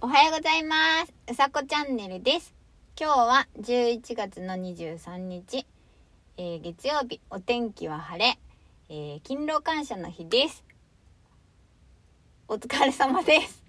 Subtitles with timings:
[0.00, 0.76] おはようございま
[1.06, 1.12] す。
[1.28, 2.54] うさこチャンネルです。
[2.96, 5.66] 今日は11月の23日、
[6.36, 8.38] えー月曜日、お天気は晴れ、
[8.90, 10.64] えー勤労感謝の日です。
[12.46, 13.64] お疲れ様です。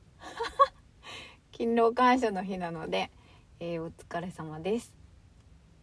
[1.51, 3.09] 勤労感謝の日なので、
[3.59, 4.93] えーお疲れ様です。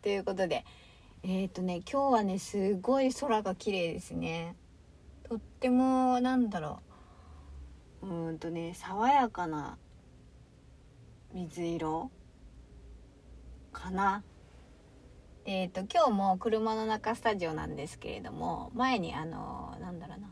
[0.00, 0.64] ということで、
[1.24, 4.54] えっ、とね、今日はね、すごい空が綺麗ですね。
[5.24, 6.78] とっても、なんだろ
[8.00, 9.76] う、うんとね、爽やかな
[11.34, 12.10] 水色？
[13.72, 14.22] かな？
[15.44, 20.28] えっ、と今日も車の中スタジオなんですけれども前にあのなんだろうな。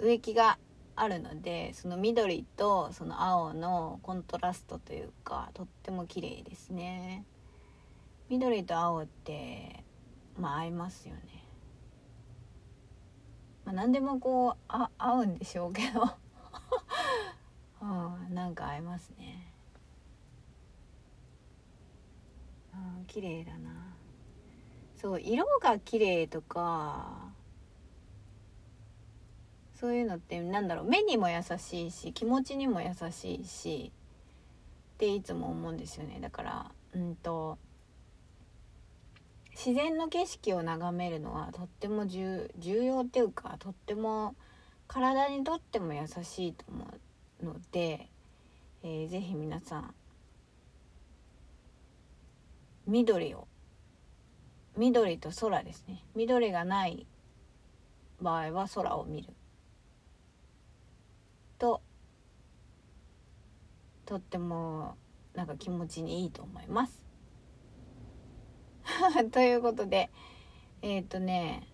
[0.00, 0.58] 植木が
[0.96, 7.24] あるのでその緑とその青のコントラストというかとっても綺麗ですね。
[8.28, 9.84] 緑と青って
[10.38, 11.20] まあ合いますよね。
[13.64, 16.10] まあ何でもこうあ合うんでしょうけど。
[17.80, 19.52] うん、なんか合いますね。
[22.74, 23.70] うん、綺麗だな。
[24.96, 27.30] そう、色が綺麗とか。
[29.74, 33.92] そういうのって、なんだろう、目にも優しいし、気持ちにも優しいし。
[34.94, 36.18] っていつも思うんですよね。
[36.20, 37.56] だから、うんと。
[39.52, 44.34] 自然の景色を眺めるのはとっても重重要っていうかとっても
[44.86, 47.00] 体にとっても優しいと思う
[47.42, 48.08] ので、
[48.82, 49.94] えーぜひ皆さん
[52.86, 53.46] 緑を
[54.76, 57.06] 緑と空ですね緑がない
[58.20, 59.28] 場合は空を見る
[61.58, 61.80] と
[64.06, 64.96] とっても
[65.34, 67.00] なんか気持ちにいいと思います。
[69.30, 70.10] ということで
[70.82, 71.69] えっ、とね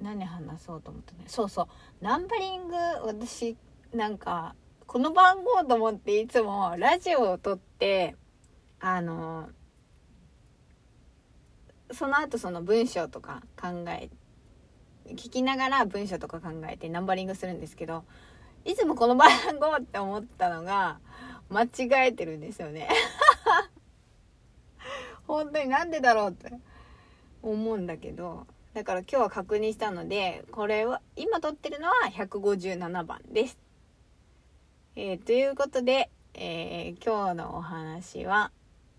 [0.00, 1.66] 何話そうと思ったねそうそう。
[2.00, 3.56] ナンバリング私
[3.92, 4.54] なんか
[4.86, 8.16] この番号と思っていつもラジオを撮って
[8.80, 9.48] あの
[11.90, 14.10] その後その文章とか考え
[15.08, 18.04] 聞きながら文章とか考えてナンバリングするんですけど
[18.64, 20.98] いつもこの番号って思ったのが
[21.48, 22.88] 間違えてるんですよね。
[25.26, 26.52] 本当になんでだろうって
[27.42, 33.58] 思うんだけどだから今日は確認したのでこれは今撮ってるのは157番です。
[34.96, 38.50] えーということで、えー今日のお話は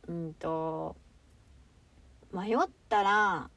[0.08, 0.96] うんと
[2.34, 2.58] 迷っ
[2.90, 3.50] たら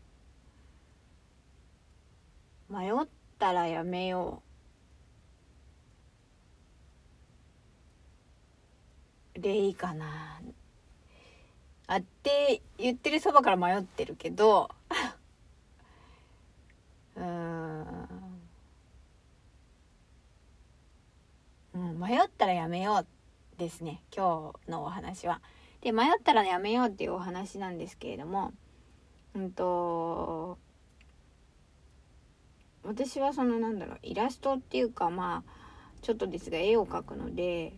[2.68, 3.06] 迷っ
[3.38, 4.42] たらやめよ
[9.36, 10.40] うでいいかな
[11.86, 14.70] あって言ってるそばから迷ってるけど
[17.16, 18.08] うーん
[21.74, 25.42] うん、迷ったらやめようですね今日のお話は。
[25.82, 28.52] で迷ったらやめようっていうお話なんですけれども
[29.34, 30.56] うんと
[32.82, 35.50] 私はそのなんだろうイラストっていうかまあ
[36.00, 37.74] ちょっとですが絵を描くので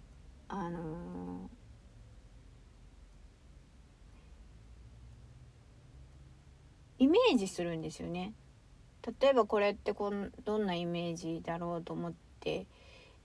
[0.49, 1.55] あのー
[6.97, 8.33] イメージするんですよね。
[9.21, 12.67] 例えばこれってこんどんなイメージだろうと思って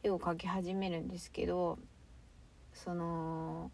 [0.03, 1.77] 絵を描き始めるんですけど
[2.73, 3.71] その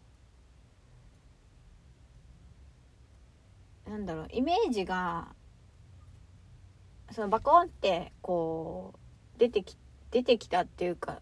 [3.88, 5.28] なんだろうイメージが
[7.12, 8.94] そのバコンってこ
[9.36, 9.76] う出てき
[10.10, 11.20] 出てきたっていうか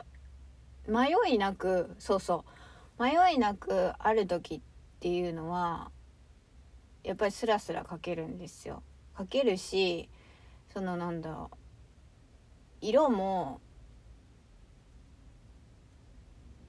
[0.87, 2.45] 迷いなくそうそ
[2.99, 4.61] う迷いなくある時っ
[5.01, 5.91] ていうのは
[7.03, 8.83] やっぱりスラスラ描けるんですよ。
[9.15, 10.09] 描けるし
[10.73, 11.57] そのなんだろう
[12.81, 13.61] 色も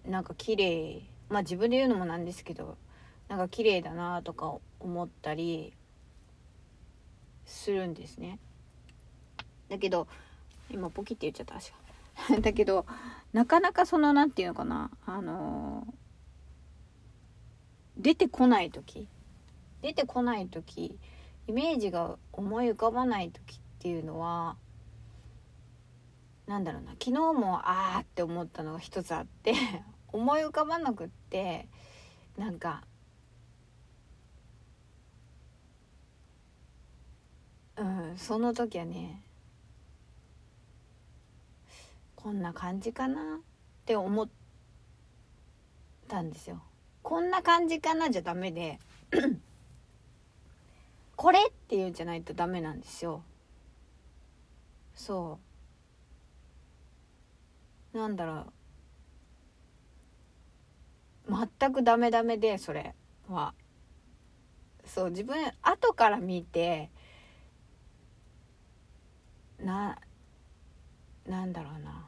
[0.07, 2.77] なんか綺麗まあ自分で言うのもなんですけど
[3.27, 5.73] なんか綺麗だなとか思ったり
[7.45, 8.39] するんですね。
[9.69, 10.07] だけど
[10.69, 12.39] 今ポキって言っちゃった足が。
[12.41, 12.85] だけど
[13.33, 15.85] なかなかそのなんていうのかなあの
[17.97, 19.07] 出てこない時
[19.81, 20.97] 出てこない時
[21.47, 24.55] イメージが思い浮かばない時っていうのは
[26.47, 29.53] なんだろうな昨日もあーって思ったのが一つあって
[30.15, 31.67] 思い浮かばなくって
[32.37, 32.83] なんか
[37.75, 39.21] うんその時はね
[42.15, 43.23] こんな感じかなっ
[43.85, 44.29] て思っ
[46.07, 46.61] たんですよ。
[47.03, 48.79] こんな感じかなじゃダメで
[51.17, 53.21] これっていうんじゃないとダメなんですよ。
[54.95, 55.39] そ
[57.93, 58.64] うなんだろう
[61.27, 62.95] 全くダメダメでそれ
[63.27, 63.53] は。
[64.85, 66.91] そう自分後から見て
[69.59, 69.97] な
[71.25, 72.07] なんだろうな。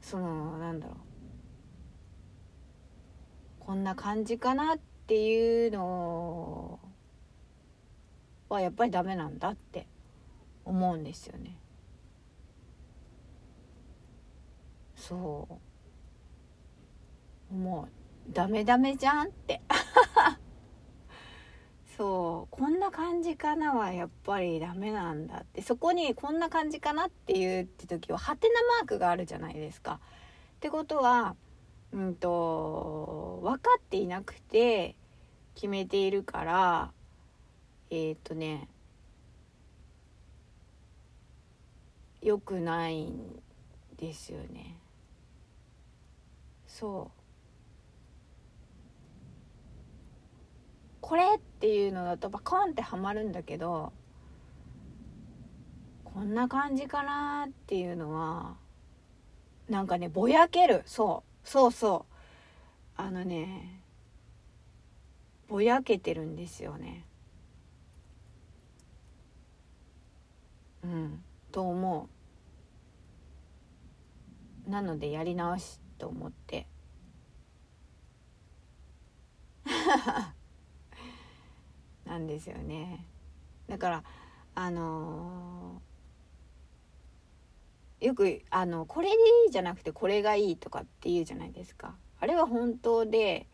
[0.00, 0.96] そのなんだろう。
[3.58, 6.78] こんな感じかなっていうの
[8.48, 9.88] はやっぱりダメなんだって
[10.64, 11.58] 思うんですよね。
[14.94, 15.54] そう。
[17.50, 17.88] 思う
[18.32, 19.60] ダメダメじゃんって
[21.96, 30.00] そうこんな感じかなはやっぱりダメなんだってそこにこんな感じかなっていうって時はハテナマークがあるじゃないですか。
[30.56, 31.36] ってことは
[31.92, 34.96] うんと分かっていなくて
[35.54, 36.92] 決めているから
[37.90, 38.68] えっ、ー、とね
[42.20, 43.40] 良くないん
[43.96, 44.78] ですよね。
[46.66, 47.15] そう
[51.06, 53.92] これっていうのだとバコンってはまるんだけど
[56.02, 58.56] こんな感じかなっていうのは
[59.68, 60.82] なんかねぼやける。
[60.84, 61.48] そう。
[61.48, 62.06] そうそ
[62.98, 63.00] う。
[63.00, 63.82] あのね
[65.46, 67.04] ぼやけてるんですよね。
[70.82, 71.22] うん。
[71.52, 72.08] と思
[74.66, 74.70] う。
[74.70, 76.66] なのでやり直しと思って。
[82.06, 83.04] なんですよね。
[83.68, 84.04] だから
[84.54, 91.94] あのー、よくあのこれでいいじゃなくてこれがいいとかって言うじゃないですか。
[92.20, 93.46] あれは本当で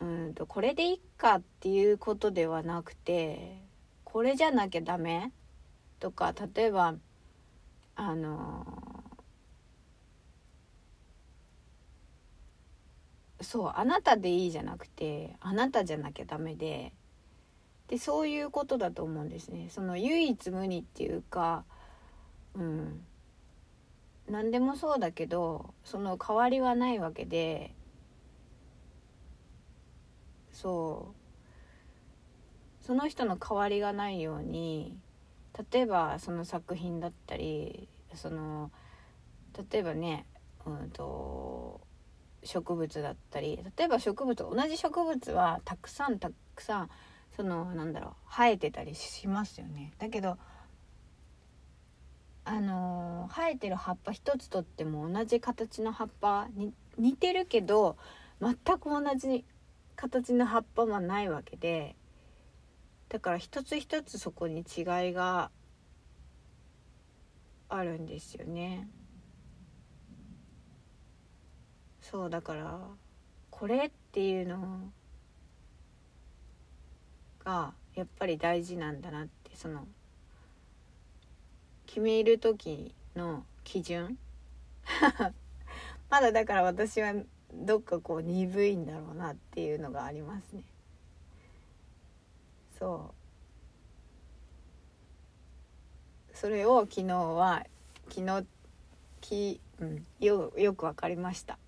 [0.00, 3.62] うんとこれでいいかっていうことではなくて
[4.04, 5.32] これじゃなきゃダメ
[5.98, 6.94] とか例えば
[7.94, 8.89] あの
[13.40, 16.92] そうあなたでいいじゃなくてあなたじゃなきゃダメで
[17.88, 19.68] でそういうことだと思うんですね。
[19.68, 21.64] その唯一無二っていうか
[22.54, 23.04] うん。
[24.28, 27.74] 何でもそうだけどその代わりはないわけで
[30.52, 31.12] そ
[32.82, 32.86] う。
[32.86, 34.96] その人の代わりがないように
[35.72, 38.70] 例えばその作品だったりその
[39.70, 40.26] 例えばね
[40.66, 41.80] うんと
[42.42, 46.90] 植物だったり例えば植物同じ植物はたくさんたくさん
[47.36, 49.92] そのなんだろう生えてたりしますよね。
[49.98, 50.38] だけど
[52.44, 57.96] あの、生えてる葉っぱ一つとっても同じ形の葉っぱに似てるけど
[58.40, 59.44] 全く同じ
[59.94, 61.94] 形の葉っぱはないわけで
[63.08, 65.50] だから一つ一つそこに違いが
[67.68, 68.88] あるんですよね。
[72.10, 72.80] そうだから
[73.50, 74.80] これっていうの
[77.44, 79.86] がやっぱり大事なんだなってその
[81.86, 84.18] 決める時の基準？
[86.10, 87.14] まだだから私は
[87.52, 90.62] どっかこう鈍いんだろうなっていうのがありますね。
[92.76, 93.12] そ
[96.32, 96.36] う。
[96.36, 97.64] それを昨日は
[98.08, 98.46] 昨日
[99.20, 101.58] き、うん、よよく分かりました。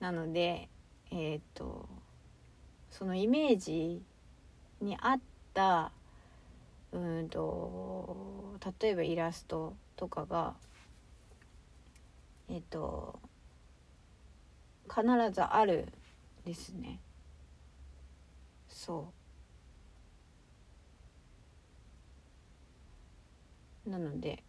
[0.00, 0.68] なので
[1.10, 1.88] えっ、と
[2.90, 4.02] そのイメージ
[4.80, 5.20] に合っ
[5.54, 5.92] た
[6.92, 10.54] うんと例えばイラストとかが
[12.48, 13.18] えっと
[14.88, 15.02] 必
[15.32, 15.86] ずある
[16.44, 16.98] ですね。
[18.68, 19.12] そ
[23.86, 23.90] う。
[23.90, 24.42] なので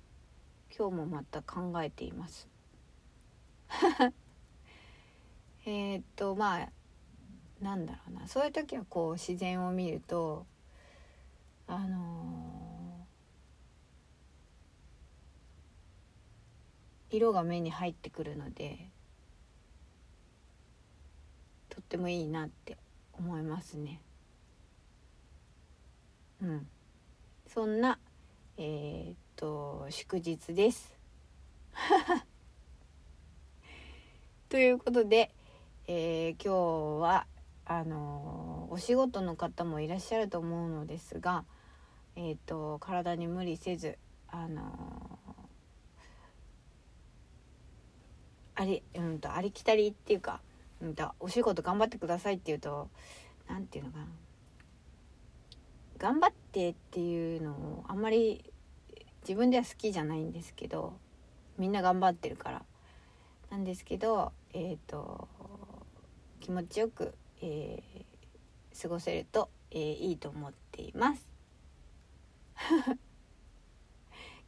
[0.77, 2.47] 今日もまた考えています。
[5.65, 6.69] えっとまあ
[7.61, 10.45] なんだろうなそういう時はこう自然を見ると
[11.67, 18.89] あのー、色が目に入ってくるので
[21.69, 22.77] とってもいいなって
[23.13, 24.01] 思いますね。
[26.41, 26.67] うん、
[27.47, 27.99] そんな
[28.57, 30.93] えー、っと祝日です。
[34.49, 35.31] ということで、
[35.91, 37.25] えー、今日は
[37.65, 41.45] あのお仕事の方もいらっしゃると思うのですが
[42.15, 45.19] えーと、体に無理せずあの
[48.55, 50.41] あり,、うんと、ありきたりっていうか、
[50.79, 52.89] うんと、お仕事頑張ってくださいっていうと
[53.47, 54.05] 何て言うのかな。
[55.97, 58.43] 頑張ってっていうのをあんまり
[59.21, 60.93] 自分では好きじゃないんですけど
[61.57, 62.63] みんな頑張ってるから
[63.49, 65.27] なんですけどえっ、と
[66.39, 68.09] 気持ちよく、えー
[68.81, 71.27] 過ごせると、えーいいと思っています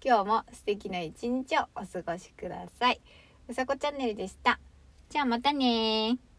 [0.04, 3.02] 今日も素敵な一日をお過ごしください。
[3.48, 4.60] うさこチャンネルでした。
[5.10, 6.31] じゃあまたねー。